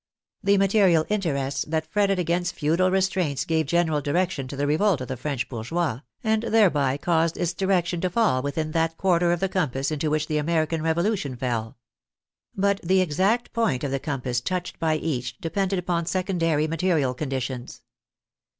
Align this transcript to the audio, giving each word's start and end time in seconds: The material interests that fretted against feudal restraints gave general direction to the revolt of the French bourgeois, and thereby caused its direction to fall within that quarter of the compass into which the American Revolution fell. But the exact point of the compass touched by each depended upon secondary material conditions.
The 0.43 0.57
material 0.57 1.05
interests 1.09 1.63
that 1.67 1.85
fretted 1.85 2.17
against 2.17 2.55
feudal 2.55 2.89
restraints 2.89 3.45
gave 3.45 3.67
general 3.67 4.01
direction 4.01 4.47
to 4.47 4.55
the 4.55 4.65
revolt 4.65 4.99
of 4.99 5.07
the 5.07 5.15
French 5.15 5.47
bourgeois, 5.47 5.99
and 6.23 6.41
thereby 6.41 6.97
caused 6.97 7.37
its 7.37 7.53
direction 7.53 8.01
to 8.01 8.09
fall 8.09 8.41
within 8.41 8.71
that 8.71 8.97
quarter 8.97 9.31
of 9.31 9.39
the 9.41 9.47
compass 9.47 9.91
into 9.91 10.09
which 10.09 10.25
the 10.25 10.39
American 10.39 10.81
Revolution 10.81 11.35
fell. 11.35 11.77
But 12.57 12.79
the 12.81 12.99
exact 12.99 13.53
point 13.53 13.83
of 13.83 13.91
the 13.91 13.99
compass 13.99 14.41
touched 14.41 14.79
by 14.79 14.95
each 14.95 15.37
depended 15.37 15.77
upon 15.77 16.07
secondary 16.07 16.65
material 16.67 17.13
conditions. 17.13 17.83